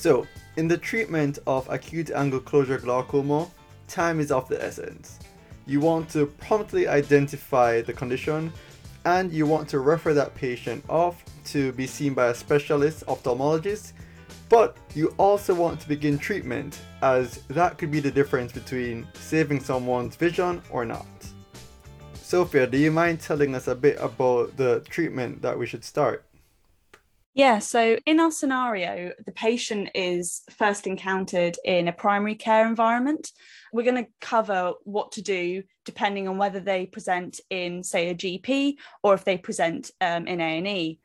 So, 0.00 0.26
in 0.56 0.66
the 0.66 0.78
treatment 0.78 1.40
of 1.46 1.68
acute 1.68 2.10
angle 2.10 2.40
closure 2.40 2.78
glaucoma, 2.78 3.50
time 3.86 4.18
is 4.18 4.32
of 4.32 4.48
the 4.48 4.64
essence. 4.64 5.18
You 5.66 5.80
want 5.80 6.08
to 6.12 6.24
promptly 6.24 6.88
identify 6.88 7.82
the 7.82 7.92
condition 7.92 8.50
and 9.04 9.30
you 9.30 9.44
want 9.44 9.68
to 9.68 9.78
refer 9.78 10.14
that 10.14 10.34
patient 10.34 10.82
off 10.88 11.22
to 11.52 11.72
be 11.72 11.86
seen 11.86 12.14
by 12.14 12.28
a 12.28 12.34
specialist 12.34 13.04
ophthalmologist, 13.08 13.92
but 14.48 14.78
you 14.94 15.14
also 15.18 15.52
want 15.52 15.78
to 15.80 15.88
begin 15.88 16.16
treatment 16.18 16.78
as 17.02 17.42
that 17.48 17.76
could 17.76 17.90
be 17.90 18.00
the 18.00 18.10
difference 18.10 18.52
between 18.52 19.06
saving 19.12 19.60
someone's 19.60 20.16
vision 20.16 20.62
or 20.70 20.86
not. 20.86 21.08
Sophia, 22.14 22.66
do 22.66 22.78
you 22.78 22.90
mind 22.90 23.20
telling 23.20 23.54
us 23.54 23.68
a 23.68 23.74
bit 23.74 23.98
about 24.00 24.56
the 24.56 24.80
treatment 24.88 25.42
that 25.42 25.58
we 25.58 25.66
should 25.66 25.84
start? 25.84 26.24
Yeah, 27.32 27.60
so 27.60 27.96
in 28.06 28.18
our 28.18 28.32
scenario, 28.32 29.12
the 29.24 29.30
patient 29.30 29.90
is 29.94 30.42
first 30.50 30.88
encountered 30.88 31.56
in 31.64 31.86
a 31.86 31.92
primary 31.92 32.34
care 32.34 32.66
environment. 32.66 33.30
We're 33.72 33.84
going 33.84 34.04
to 34.04 34.10
cover 34.20 34.72
what 34.82 35.12
to 35.12 35.22
do 35.22 35.62
depending 35.84 36.26
on 36.26 36.38
whether 36.38 36.58
they 36.58 36.86
present 36.86 37.40
in, 37.48 37.84
say, 37.84 38.10
a 38.10 38.14
GP 38.16 38.74
or 39.04 39.14
if 39.14 39.24
they 39.24 39.38
present 39.38 39.92
um, 40.00 40.26
in 40.26 40.40
A&E. 40.40 40.98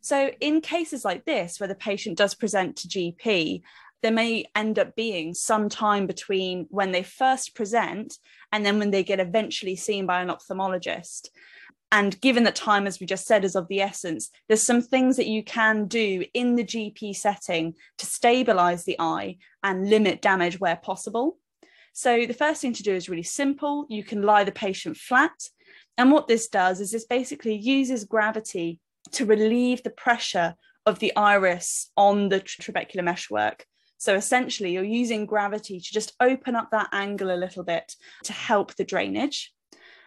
So 0.00 0.30
in 0.40 0.60
cases 0.60 1.04
like 1.04 1.24
this, 1.24 1.58
where 1.58 1.68
the 1.68 1.74
patient 1.74 2.16
does 2.16 2.34
present 2.34 2.76
to 2.76 2.88
GP, 2.88 3.62
there 4.02 4.12
may 4.12 4.44
end 4.54 4.78
up 4.78 4.94
being 4.94 5.34
some 5.34 5.68
time 5.68 6.06
between 6.06 6.66
when 6.70 6.92
they 6.92 7.02
first 7.02 7.54
present 7.54 8.16
and 8.52 8.64
then 8.64 8.78
when 8.78 8.92
they 8.92 9.02
get 9.02 9.20
eventually 9.20 9.76
seen 9.76 10.06
by 10.06 10.22
an 10.22 10.28
ophthalmologist. 10.28 11.28
And 11.92 12.20
given 12.20 12.44
that 12.44 12.54
time, 12.54 12.86
as 12.86 13.00
we 13.00 13.06
just 13.06 13.26
said, 13.26 13.44
is 13.44 13.56
of 13.56 13.66
the 13.68 13.80
essence, 13.80 14.30
there's 14.48 14.62
some 14.62 14.80
things 14.80 15.16
that 15.16 15.26
you 15.26 15.42
can 15.42 15.86
do 15.86 16.24
in 16.34 16.54
the 16.54 16.64
GP 16.64 17.16
setting 17.16 17.74
to 17.98 18.06
stabilize 18.06 18.84
the 18.84 18.96
eye 19.00 19.38
and 19.62 19.90
limit 19.90 20.22
damage 20.22 20.60
where 20.60 20.76
possible. 20.76 21.38
So, 21.92 22.26
the 22.26 22.34
first 22.34 22.62
thing 22.62 22.72
to 22.74 22.84
do 22.84 22.94
is 22.94 23.08
really 23.08 23.24
simple. 23.24 23.86
You 23.88 24.04
can 24.04 24.22
lie 24.22 24.44
the 24.44 24.52
patient 24.52 24.96
flat. 24.96 25.32
And 25.98 26.12
what 26.12 26.28
this 26.28 26.48
does 26.48 26.80
is 26.80 26.92
this 26.92 27.04
basically 27.04 27.56
uses 27.56 28.04
gravity 28.04 28.78
to 29.12 29.26
relieve 29.26 29.82
the 29.82 29.90
pressure 29.90 30.54
of 30.86 30.98
the 31.00 31.14
iris 31.16 31.90
on 31.96 32.28
the 32.28 32.40
trabecular 32.40 33.04
meshwork. 33.04 33.66
So 33.98 34.14
essentially, 34.14 34.72
you're 34.72 34.84
using 34.84 35.26
gravity 35.26 35.78
to 35.78 35.92
just 35.92 36.14
open 36.20 36.56
up 36.56 36.70
that 36.70 36.88
angle 36.92 37.30
a 37.30 37.36
little 37.36 37.64
bit 37.64 37.96
to 38.24 38.32
help 38.32 38.74
the 38.76 38.84
drainage. 38.84 39.52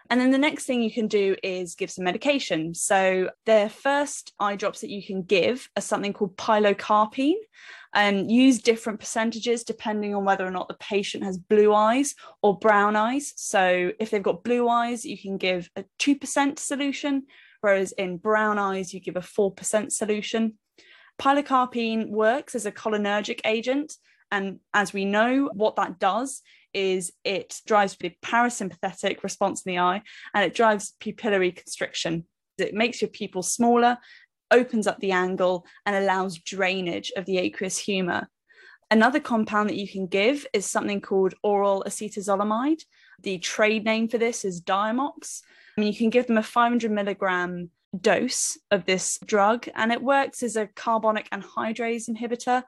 And 0.10 0.20
then 0.20 0.32
the 0.32 0.38
next 0.38 0.66
thing 0.66 0.82
you 0.82 0.92
can 0.92 1.08
do 1.08 1.36
is 1.44 1.76
give 1.76 1.90
some 1.90 2.04
medication. 2.04 2.74
So 2.74 3.30
the 3.46 3.72
first 3.74 4.34
eye 4.40 4.56
drops 4.56 4.82
that 4.82 4.90
you 4.90 5.04
can 5.06 5.24
give 5.24 5.70
are 5.76 5.82
something 5.82 6.14
called 6.14 6.38
pilocarpine. 6.38 7.36
And 7.96 8.22
um, 8.22 8.30
use 8.30 8.60
different 8.60 9.00
percentages 9.00 9.64
depending 9.64 10.16
on 10.16 10.26
whether 10.26 10.46
or 10.46 10.50
not 10.50 10.68
the 10.68 10.74
patient 10.74 11.24
has 11.24 11.38
blue 11.38 11.76
eyes 11.76 12.16
or 12.42 12.58
brown 12.58 12.96
eyes. 12.96 13.34
So 13.36 13.92
if 14.00 14.10
they've 14.10 14.24
got 14.24 14.44
blue 14.44 14.68
eyes, 14.68 15.06
you 15.06 15.16
can 15.16 15.38
give 15.38 15.70
a 15.76 15.86
2% 16.00 16.58
solution, 16.58 17.28
whereas 17.62 17.92
in 17.92 18.18
brown 18.18 18.58
eyes, 18.58 18.96
you 18.96 19.00
give 19.00 19.16
a 19.16 19.20
4% 19.20 19.92
solution. 19.92 20.58
Pilocarpine 21.22 22.10
works 22.10 22.56
as 22.56 22.66
a 22.66 22.72
cholinergic 22.72 23.42
agent. 23.46 23.94
And 24.32 24.60
as 24.74 24.92
we 24.92 25.06
know, 25.06 25.52
what 25.54 25.76
that 25.76 26.00
does 26.00 26.42
is 26.74 27.12
it 27.24 27.62
drives 27.66 27.96
the 28.00 28.14
parasympathetic 28.24 29.24
response 29.24 29.64
in 29.66 29.74
the 29.74 29.80
eye 29.80 30.02
and 30.34 30.46
it 30.46 30.54
drives 30.54 30.94
pupillary 31.00 31.56
constriction. 31.56 32.26
It 32.58 32.74
makes 32.74 33.02
your 33.02 33.10
pupil 33.10 33.44
smaller, 33.44 33.98
opens 34.52 34.88
up 34.88 35.00
the 35.00 35.12
angle, 35.12 35.66
and 35.86 35.96
allows 35.96 36.38
drainage 36.38 37.12
of 37.18 37.26
the 37.26 37.40
aqueous 37.40 37.78
humor. 37.78 38.30
Another 38.92 39.20
compound 39.20 39.70
that 39.70 39.78
you 39.78 39.88
can 39.88 40.06
give 40.06 40.46
is 40.54 40.66
something 40.66 41.02
called 41.02 41.34
oral 41.42 41.84
acetazolamide. 41.88 42.84
The 43.22 43.40
trade 43.40 43.86
name 43.86 44.08
for 44.08 44.20
this 44.20 44.46
is 44.46 44.62
Diamox. 44.62 45.42
I 45.76 45.82
mean, 45.82 45.92
you 45.92 45.98
can 45.98 46.12
give 46.12 46.28
them 46.28 46.38
a 46.38 46.44
500 46.44 46.92
milligram 46.92 47.72
dose 48.00 48.58
of 48.70 48.86
this 48.86 49.18
drug, 49.26 49.68
and 49.74 49.92
it 49.92 50.04
works 50.04 50.44
as 50.44 50.56
a 50.56 50.68
carbonic 50.68 51.30
anhydrase 51.32 52.10
inhibitor 52.10 52.64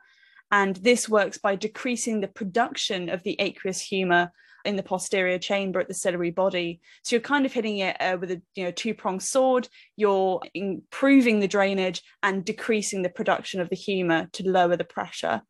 and 0.52 0.76
this 0.78 1.10
works 1.10 1.38
by 1.38 1.56
decreasing 1.56 2.22
the 2.22 2.28
production 2.28 3.10
of 3.10 3.24
the 3.24 3.40
aqueous 3.40 3.82
humor 3.82 4.32
in 4.66 4.76
the 4.76 4.84
posterior 4.84 5.38
chamber 5.38 5.80
at 5.80 5.88
the 5.88 5.94
ciliary 5.94 6.32
body. 6.32 6.82
So 7.04 7.16
you're 7.16 7.22
kind 7.22 7.46
of 7.46 7.54
hitting 7.54 7.78
it 7.80 7.96
uh, 8.00 8.18
with 8.20 8.32
a 8.32 8.42
you 8.56 8.66
know 8.66 8.72
two-pronged 8.72 9.24
sword. 9.24 9.68
You're 9.96 10.42
improving 10.54 11.40
the 11.40 11.48
drainage 11.48 12.02
and 12.24 12.44
decreasing 12.44 13.02
the 13.02 13.10
production 13.10 13.62
of 13.62 13.70
the 13.70 13.76
humor 13.76 14.28
to 14.34 14.50
lower 14.50 14.76
the 14.76 14.84
pressure. 14.84 15.42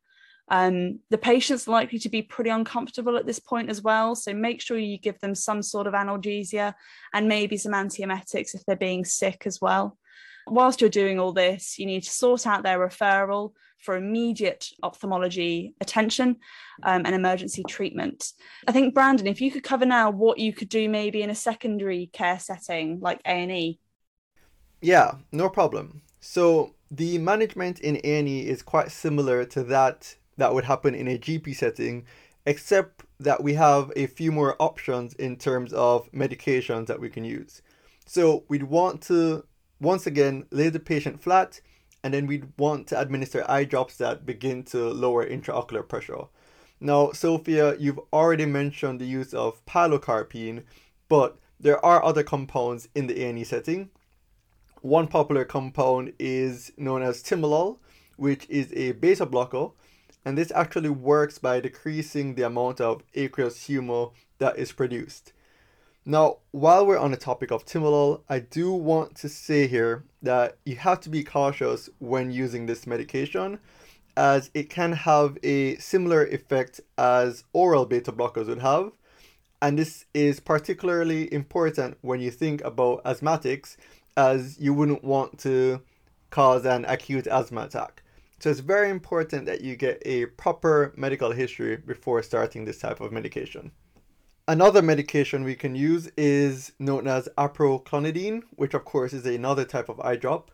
Um, 0.48 1.00
the 1.10 1.18
patient's 1.18 1.66
likely 1.66 1.98
to 2.00 2.08
be 2.08 2.22
pretty 2.22 2.50
uncomfortable 2.50 3.16
at 3.16 3.26
this 3.26 3.40
point 3.40 3.68
as 3.68 3.82
well, 3.82 4.14
so 4.14 4.32
make 4.32 4.60
sure 4.60 4.78
you 4.78 4.96
give 4.96 5.18
them 5.18 5.34
some 5.34 5.60
sort 5.60 5.88
of 5.88 5.94
analgesia 5.94 6.74
and 7.12 7.26
maybe 7.26 7.56
some 7.56 7.72
antiemetics 7.72 8.54
if 8.54 8.64
they're 8.64 8.76
being 8.76 9.04
sick 9.04 9.42
as 9.46 9.60
well. 9.60 9.98
Whilst 10.46 10.80
you're 10.80 10.88
doing 10.88 11.18
all 11.18 11.32
this, 11.32 11.80
you 11.80 11.86
need 11.86 12.04
to 12.04 12.10
sort 12.10 12.46
out 12.46 12.62
their 12.62 12.78
referral 12.78 13.54
for 13.78 13.96
immediate 13.96 14.70
ophthalmology 14.82 15.74
attention 15.80 16.36
um, 16.82 17.02
and 17.04 17.14
emergency 17.14 17.62
treatment. 17.68 18.32
I 18.66 18.72
think 18.72 18.94
Brandon, 18.94 19.26
if 19.26 19.40
you 19.40 19.50
could 19.50 19.62
cover 19.62 19.86
now 19.86 20.10
what 20.10 20.38
you 20.38 20.52
could 20.52 20.68
do 20.68 20.88
maybe 20.88 21.22
in 21.22 21.30
a 21.30 21.34
secondary 21.34 22.10
care 22.12 22.38
setting 22.38 23.00
like 23.00 23.20
A 23.24 23.30
and 23.30 23.52
E. 23.52 23.80
Yeah, 24.80 25.12
no 25.32 25.48
problem. 25.48 26.02
So 26.20 26.74
the 26.90 27.18
management 27.18 27.80
in 27.80 27.96
A 27.96 28.18
and 28.18 28.28
E 28.28 28.48
is 28.48 28.62
quite 28.62 28.90
similar 28.90 29.44
to 29.46 29.62
that 29.64 30.16
that 30.36 30.52
would 30.52 30.64
happen 30.64 30.94
in 30.94 31.08
a 31.08 31.18
GP 31.18 31.56
setting, 31.56 32.04
except 32.44 33.04
that 33.18 33.42
we 33.42 33.54
have 33.54 33.90
a 33.96 34.06
few 34.06 34.30
more 34.30 34.54
options 34.58 35.14
in 35.14 35.36
terms 35.36 35.72
of 35.72 36.12
medications 36.12 36.86
that 36.86 37.00
we 37.00 37.08
can 37.08 37.24
use. 37.24 37.62
So 38.04 38.44
we'd 38.48 38.64
want 38.64 39.00
to 39.02 39.44
once 39.80 40.06
again, 40.06 40.46
lay 40.50 40.68
the 40.68 40.80
patient 40.80 41.20
flat, 41.20 41.60
and 42.06 42.14
then 42.14 42.28
we'd 42.28 42.46
want 42.56 42.86
to 42.86 43.00
administer 43.00 43.44
eye 43.50 43.64
drops 43.64 43.96
that 43.96 44.24
begin 44.24 44.62
to 44.62 44.90
lower 44.90 45.28
intraocular 45.28 45.86
pressure. 45.86 46.26
Now, 46.78 47.10
Sophia, 47.10 47.74
you've 47.80 47.98
already 48.12 48.46
mentioned 48.46 49.00
the 49.00 49.06
use 49.06 49.34
of 49.34 49.66
pilocarpine, 49.66 50.62
but 51.08 51.36
there 51.58 51.84
are 51.84 52.04
other 52.04 52.22
compounds 52.22 52.88
in 52.94 53.08
the 53.08 53.24
A&E 53.24 53.42
setting. 53.42 53.90
One 54.82 55.08
popular 55.08 55.44
compound 55.44 56.12
is 56.20 56.70
known 56.76 57.02
as 57.02 57.24
timolol, 57.24 57.78
which 58.16 58.48
is 58.48 58.72
a 58.74 58.92
beta 58.92 59.26
blocker, 59.26 59.70
and 60.24 60.38
this 60.38 60.52
actually 60.52 60.90
works 60.90 61.38
by 61.38 61.58
decreasing 61.58 62.36
the 62.36 62.46
amount 62.46 62.80
of 62.80 63.02
aqueous 63.16 63.66
humor 63.66 64.10
that 64.38 64.56
is 64.56 64.70
produced. 64.70 65.32
Now, 66.08 66.36
while 66.52 66.86
we're 66.86 67.00
on 67.00 67.10
the 67.10 67.16
topic 67.16 67.50
of 67.50 67.66
timolol, 67.66 68.20
I 68.28 68.38
do 68.38 68.70
want 68.72 69.16
to 69.16 69.28
say 69.28 69.66
here 69.66 70.04
that 70.22 70.56
you 70.64 70.76
have 70.76 71.00
to 71.00 71.10
be 71.10 71.24
cautious 71.24 71.90
when 71.98 72.30
using 72.30 72.66
this 72.66 72.86
medication 72.86 73.58
as 74.16 74.48
it 74.54 74.70
can 74.70 74.92
have 74.92 75.36
a 75.42 75.74
similar 75.78 76.24
effect 76.26 76.80
as 76.96 77.42
oral 77.52 77.86
beta 77.86 78.12
blockers 78.12 78.46
would 78.46 78.60
have. 78.60 78.92
And 79.60 79.76
this 79.76 80.04
is 80.14 80.38
particularly 80.38 81.32
important 81.34 81.98
when 82.02 82.20
you 82.20 82.30
think 82.30 82.62
about 82.62 83.02
asthmatics, 83.02 83.76
as 84.16 84.60
you 84.60 84.74
wouldn't 84.74 85.02
want 85.02 85.40
to 85.40 85.82
cause 86.30 86.64
an 86.66 86.84
acute 86.84 87.26
asthma 87.26 87.62
attack. 87.62 88.04
So 88.38 88.48
it's 88.48 88.60
very 88.60 88.90
important 88.90 89.46
that 89.46 89.60
you 89.60 89.74
get 89.74 90.00
a 90.06 90.26
proper 90.26 90.92
medical 90.96 91.32
history 91.32 91.76
before 91.78 92.22
starting 92.22 92.64
this 92.64 92.78
type 92.78 93.00
of 93.00 93.10
medication. 93.10 93.72
Another 94.48 94.80
medication 94.80 95.42
we 95.42 95.56
can 95.56 95.74
use 95.74 96.08
is 96.16 96.70
known 96.78 97.08
as 97.08 97.28
apraclonidine, 97.36 98.42
which 98.50 98.74
of 98.74 98.84
course 98.84 99.12
is 99.12 99.26
another 99.26 99.64
type 99.64 99.88
of 99.88 99.98
eye 99.98 100.14
drop. 100.14 100.52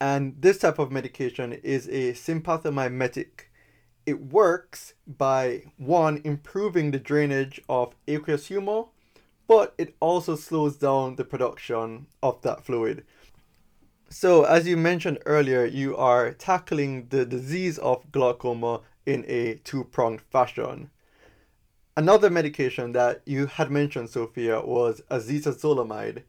And 0.00 0.36
this 0.40 0.58
type 0.58 0.78
of 0.78 0.92
medication 0.92 1.52
is 1.52 1.88
a 1.88 2.12
sympathomimetic. 2.12 3.46
It 4.04 4.26
works 4.26 4.94
by 5.08 5.64
one, 5.76 6.20
improving 6.22 6.92
the 6.92 7.00
drainage 7.00 7.60
of 7.68 7.96
aqueous 8.06 8.46
humor, 8.46 8.84
but 9.48 9.74
it 9.76 9.96
also 9.98 10.36
slows 10.36 10.76
down 10.76 11.16
the 11.16 11.24
production 11.24 12.06
of 12.22 12.40
that 12.42 12.64
fluid. 12.64 13.04
So, 14.08 14.44
as 14.44 14.68
you 14.68 14.76
mentioned 14.76 15.18
earlier, 15.26 15.64
you 15.64 15.96
are 15.96 16.32
tackling 16.32 17.08
the 17.08 17.26
disease 17.26 17.76
of 17.78 18.12
glaucoma 18.12 18.82
in 19.04 19.24
a 19.26 19.54
two 19.64 19.82
pronged 19.82 20.20
fashion. 20.20 20.90
Another 21.98 22.28
medication 22.28 22.92
that 22.92 23.22
you 23.24 23.46
had 23.46 23.70
mentioned, 23.70 24.10
Sophia, 24.10 24.60
was 24.60 25.00
acetazolamide. 25.10 26.24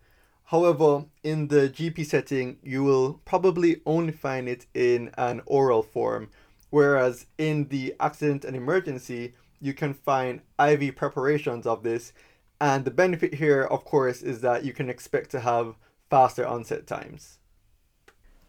However, 0.45 1.03
in 1.23 1.49
the 1.49 1.67
GP 1.67 2.05
setting, 2.05 2.57
you 2.63 2.85
will 2.85 3.19
probably 3.25 3.81
only 3.85 4.13
find 4.13 4.47
it 4.47 4.65
in 4.73 5.11
an 5.17 5.41
oral 5.45 5.83
form, 5.83 6.29
whereas 6.69 7.25
in 7.37 7.67
the 7.67 7.93
accident 7.99 8.45
and 8.45 8.55
emergency, 8.55 9.33
you 9.59 9.73
can 9.73 9.93
find 9.93 10.39
IV 10.57 10.95
preparations 10.95 11.67
of 11.67 11.83
this. 11.83 12.13
And 12.61 12.85
the 12.85 12.91
benefit 12.91 13.33
here, 13.33 13.63
of 13.63 13.83
course, 13.83 14.21
is 14.21 14.39
that 14.41 14.63
you 14.63 14.71
can 14.71 14.89
expect 14.89 15.31
to 15.31 15.41
have 15.41 15.75
faster 16.09 16.47
onset 16.47 16.87
times. 16.87 17.39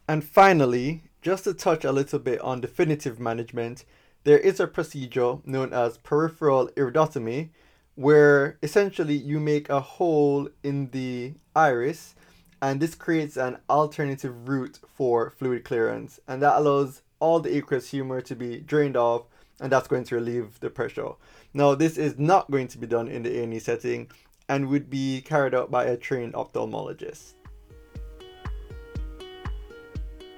And 0.07 0.23
finally, 0.23 1.03
just 1.21 1.45
to 1.45 1.53
touch 1.53 1.85
a 1.85 1.91
little 1.91 2.21
bit 2.21 2.41
on 2.43 2.61
definitive 2.61 3.19
management, 3.19 3.85
there 4.29 4.39
is 4.39 4.61
a 4.61 4.67
procedure 4.67 5.39
known 5.47 5.73
as 5.73 5.97
peripheral 5.97 6.69
iridotomy 6.77 7.49
where 7.95 8.59
essentially 8.63 9.15
you 9.15 9.41
make 9.41 9.71
a 9.71 9.81
hole 9.81 10.51
in 10.63 10.91
the 10.91 11.33
iris 11.57 12.15
and 12.61 12.79
this 12.79 12.95
creates 12.95 13.39
an 13.39 13.57
alternative 13.71 14.47
route 14.47 14.81
for 14.95 15.31
fluid 15.31 15.65
clearance 15.65 16.21
and 16.29 16.43
that 16.43 16.59
allows 16.59 17.01
all 17.21 17.41
the 17.41 17.57
aqueous 17.57 17.91
humor 17.91 18.21
to 18.21 18.37
be 18.37 18.61
drained 18.61 18.99
off 18.99 19.23
and 19.61 19.73
that's 19.73 19.89
going 19.89 20.05
to 20.05 20.17
relieve 20.17 20.61
the 20.61 20.69
pressure. 20.69 21.13
Now 21.55 21.75
this 21.75 21.97
is 21.97 22.19
not 22.19 22.51
going 22.51 22.69
to 22.69 22.77
be 22.77 22.87
done 22.87 23.09
in 23.09 23.23
the 23.23 23.35
A&E 23.39 23.59
setting 23.61 24.11
and 24.47 24.69
would 24.69 24.91
be 24.91 25.23
carried 25.23 25.55
out 25.55 25.71
by 25.71 25.87
a 25.87 25.97
trained 25.97 26.35
ophthalmologist. 26.35 27.33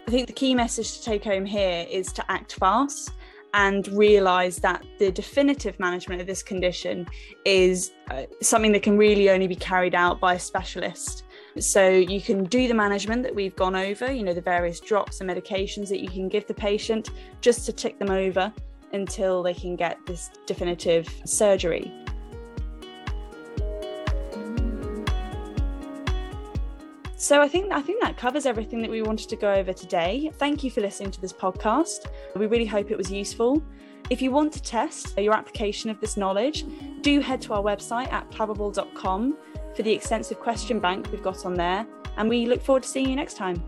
I 0.07 0.11
think 0.13 0.29
the 0.29 0.33
key 0.33 0.55
message 0.55 0.99
to 0.99 1.03
take 1.03 1.25
home 1.25 1.45
here 1.45 1.89
is 1.91 2.13
to 2.13 2.31
act 2.31 2.55
fast 2.55 3.11
and 3.55 3.89
realize 3.89 4.57
that 4.59 4.85
the 4.99 5.11
definitive 5.11 5.79
management 5.81 6.21
of 6.21 6.27
this 6.27 6.43
condition 6.43 7.07
is 7.45 7.93
uh, 8.11 8.23
something 8.43 8.73
that 8.73 8.83
can 8.83 8.97
really 8.97 9.31
only 9.31 9.47
be 9.47 9.57
carried 9.57 9.95
out 9.95 10.21
by 10.21 10.35
a 10.35 10.39
specialist. 10.39 11.25
So 11.59 11.89
you 11.89 12.21
can 12.21 12.45
do 12.45 12.69
the 12.69 12.75
management 12.75 13.23
that 13.25 13.35
we've 13.35 13.57
gone 13.57 13.75
over, 13.75 14.11
you 14.13 14.23
know, 14.23 14.35
the 14.35 14.41
various 14.41 14.79
drops 14.81 15.21
and 15.21 15.29
medications 15.29 15.89
that 15.89 16.01
you 16.01 16.09
can 16.09 16.29
give 16.29 16.47
the 16.47 16.55
patient 16.55 17.11
just 17.41 17.67
to 17.67 17.73
tick 17.73 17.99
them 17.99 18.11
over 18.11 18.53
until 18.93 19.43
they 19.43 19.55
can 19.55 19.77
get 19.77 19.99
this 20.07 20.31
definitive 20.47 21.09
surgery. 21.25 21.93
So 27.21 27.43
I 27.43 27.49
think 27.49 27.71
I 27.71 27.83
think 27.83 28.01
that 28.01 28.17
covers 28.17 28.47
everything 28.47 28.81
that 28.81 28.91
we 28.91 29.03
wanted 29.03 29.29
to 29.29 29.37
go 29.37 29.53
over 29.53 29.75
today. 29.75 30.33
Thank 30.39 30.65
you 30.65 30.71
for 30.71 30.81
listening 30.81 31.11
to 31.11 31.21
this 31.21 31.35
podcast. 31.35 32.07
We 32.35 32.47
really 32.47 32.65
hope 32.65 32.91
it 32.91 32.97
was 32.97 33.13
useful. 33.13 33.63
If 34.09 34.23
you 34.23 34.31
want 34.31 34.55
to 34.55 34.63
test 34.63 35.19
your 35.19 35.35
application 35.35 35.91
of 35.91 36.01
this 36.01 36.17
knowledge, 36.17 36.65
do 37.03 37.21
head 37.21 37.43
to 37.43 37.53
our 37.53 37.63
website 37.63 38.11
at 38.11 38.31
plabable.com 38.31 39.37
for 39.77 39.83
the 39.83 39.93
extensive 39.93 40.41
question 40.41 40.81
bank 40.81 41.13
we've 41.13 41.23
got 41.23 41.45
on 41.45 41.53
there, 41.53 41.87
and 42.17 42.27
we 42.27 42.47
look 42.47 42.63
forward 42.63 42.85
to 42.85 42.89
seeing 42.89 43.11
you 43.11 43.17
next 43.17 43.35
time. 43.35 43.63